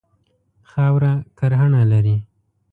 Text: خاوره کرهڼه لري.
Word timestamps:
خاوره 0.71 1.13
کرهڼه 1.37 1.81
لري. 1.91 2.17